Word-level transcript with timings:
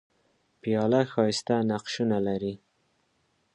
پیاله 0.61 1.01
ښايسته 1.13 1.55
نقشونه 1.69 2.17
لري. 2.27 2.53